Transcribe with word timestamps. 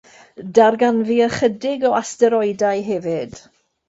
Darganfu 0.59 1.17
ychydig 1.25 1.85
o 1.89 1.91
asteroidau 1.97 2.81
hefyd. 2.89 3.39